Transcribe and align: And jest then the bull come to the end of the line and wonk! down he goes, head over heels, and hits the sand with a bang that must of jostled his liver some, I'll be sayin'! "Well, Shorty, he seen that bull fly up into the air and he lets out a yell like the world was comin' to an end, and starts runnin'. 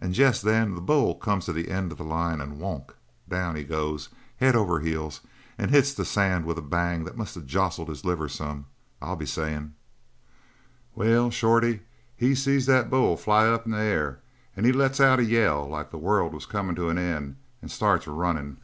And 0.00 0.12
jest 0.16 0.42
then 0.42 0.74
the 0.74 0.80
bull 0.80 1.14
come 1.14 1.38
to 1.38 1.52
the 1.52 1.70
end 1.70 1.92
of 1.92 1.98
the 1.98 2.04
line 2.04 2.40
and 2.40 2.60
wonk! 2.60 2.94
down 3.28 3.54
he 3.54 3.62
goes, 3.62 4.08
head 4.38 4.56
over 4.56 4.80
heels, 4.80 5.20
and 5.56 5.70
hits 5.70 5.94
the 5.94 6.04
sand 6.04 6.46
with 6.46 6.58
a 6.58 6.62
bang 6.62 7.04
that 7.04 7.16
must 7.16 7.36
of 7.36 7.46
jostled 7.46 7.88
his 7.88 8.04
liver 8.04 8.28
some, 8.28 8.66
I'll 9.00 9.14
be 9.14 9.24
sayin'! 9.24 9.74
"Well, 10.96 11.30
Shorty, 11.30 11.82
he 12.16 12.34
seen 12.34 12.58
that 12.62 12.90
bull 12.90 13.16
fly 13.16 13.46
up 13.46 13.66
into 13.66 13.78
the 13.78 13.84
air 13.84 14.18
and 14.56 14.66
he 14.66 14.72
lets 14.72 14.98
out 14.98 15.20
a 15.20 15.24
yell 15.24 15.68
like 15.68 15.92
the 15.92 15.96
world 15.98 16.34
was 16.34 16.44
comin' 16.44 16.74
to 16.74 16.88
an 16.88 16.98
end, 16.98 17.36
and 17.62 17.70
starts 17.70 18.08
runnin'. 18.08 18.56